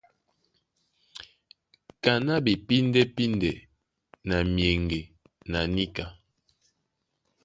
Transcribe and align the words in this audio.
Kaná 2.03 2.33
ɓepíndɛ́píndɛ 2.45 3.51
na 4.27 4.35
myeŋge 4.53 4.99
na 5.51 5.59
níka. 5.75 6.05